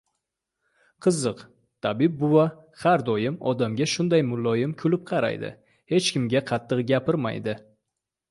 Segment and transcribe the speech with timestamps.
[1.05, 1.41] Qiziq,
[1.87, 2.45] tabib buva
[2.83, 5.51] bar doim odamga shunaqa muloyim kulib qaraydi,
[5.95, 7.55] hech kimga qattiq gapirmaydi.